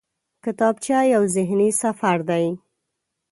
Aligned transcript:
کتابچه 0.43 0.99
یو 1.13 1.23
ذهني 1.35 1.69
سفر 1.81 2.17
دی 2.29 2.47